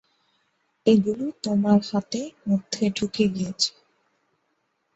[0.85, 3.71] এগুলো তোমার হাতে মধ্যে ঢুকে গিয়েছে।